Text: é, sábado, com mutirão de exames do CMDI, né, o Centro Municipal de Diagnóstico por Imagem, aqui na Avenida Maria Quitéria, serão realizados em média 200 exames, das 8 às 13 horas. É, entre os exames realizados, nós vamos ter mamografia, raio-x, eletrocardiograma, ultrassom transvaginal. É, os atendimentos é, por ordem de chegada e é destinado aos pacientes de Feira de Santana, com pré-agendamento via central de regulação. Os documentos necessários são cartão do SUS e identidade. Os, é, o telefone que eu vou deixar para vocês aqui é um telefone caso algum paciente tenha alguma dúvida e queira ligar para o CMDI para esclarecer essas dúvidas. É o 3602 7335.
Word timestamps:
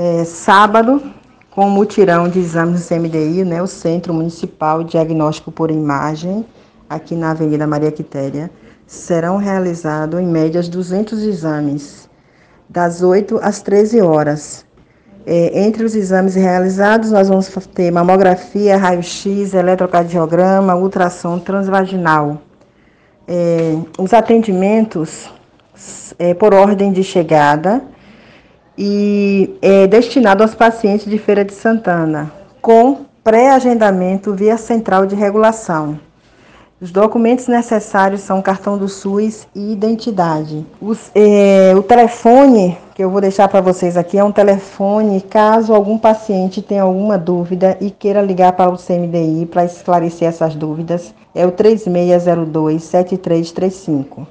é, 0.00 0.24
sábado, 0.24 1.02
com 1.50 1.68
mutirão 1.68 2.28
de 2.28 2.38
exames 2.38 2.80
do 2.80 2.88
CMDI, 2.88 3.44
né, 3.44 3.60
o 3.60 3.66
Centro 3.66 4.14
Municipal 4.14 4.84
de 4.84 4.92
Diagnóstico 4.92 5.50
por 5.50 5.72
Imagem, 5.72 6.46
aqui 6.88 7.16
na 7.16 7.32
Avenida 7.32 7.66
Maria 7.66 7.90
Quitéria, 7.90 8.48
serão 8.86 9.38
realizados 9.38 10.20
em 10.20 10.26
média 10.26 10.62
200 10.62 11.20
exames, 11.24 12.08
das 12.68 13.02
8 13.02 13.40
às 13.42 13.60
13 13.60 14.00
horas. 14.00 14.64
É, 15.26 15.62
entre 15.66 15.84
os 15.84 15.96
exames 15.96 16.36
realizados, 16.36 17.10
nós 17.10 17.28
vamos 17.28 17.48
ter 17.74 17.90
mamografia, 17.90 18.76
raio-x, 18.76 19.52
eletrocardiograma, 19.52 20.76
ultrassom 20.76 21.40
transvaginal. 21.40 22.40
É, 23.26 23.76
os 23.98 24.14
atendimentos 24.14 25.28
é, 26.20 26.34
por 26.34 26.54
ordem 26.54 26.92
de 26.92 27.02
chegada 27.02 27.82
e 28.78 29.58
é 29.60 29.88
destinado 29.88 30.44
aos 30.44 30.54
pacientes 30.54 31.10
de 31.10 31.18
Feira 31.18 31.44
de 31.44 31.52
Santana, 31.52 32.32
com 32.62 33.06
pré-agendamento 33.24 34.32
via 34.32 34.56
central 34.56 35.04
de 35.04 35.16
regulação. 35.16 35.98
Os 36.80 36.92
documentos 36.92 37.48
necessários 37.48 38.20
são 38.20 38.40
cartão 38.40 38.78
do 38.78 38.88
SUS 38.88 39.48
e 39.52 39.72
identidade. 39.72 40.64
Os, 40.80 41.10
é, 41.12 41.74
o 41.76 41.82
telefone 41.82 42.78
que 42.94 43.02
eu 43.02 43.10
vou 43.10 43.20
deixar 43.20 43.48
para 43.48 43.60
vocês 43.60 43.96
aqui 43.96 44.16
é 44.16 44.22
um 44.22 44.30
telefone 44.30 45.20
caso 45.20 45.74
algum 45.74 45.98
paciente 45.98 46.62
tenha 46.62 46.82
alguma 46.82 47.18
dúvida 47.18 47.76
e 47.80 47.90
queira 47.90 48.22
ligar 48.22 48.52
para 48.52 48.70
o 48.70 48.78
CMDI 48.78 49.46
para 49.46 49.64
esclarecer 49.64 50.28
essas 50.28 50.54
dúvidas. 50.54 51.12
É 51.34 51.44
o 51.44 51.50
3602 51.50 52.84
7335. 52.84 54.26